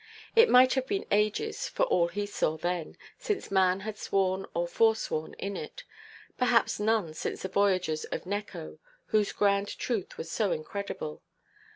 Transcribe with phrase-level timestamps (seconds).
[0.35, 4.67] It might have been ages, for all he saw then, since man had sworn or
[4.67, 5.83] forsworn in it;
[6.39, 8.79] perhaps none since the voyagers of Necho,
[9.09, 11.21] whose grand truth was so incredible.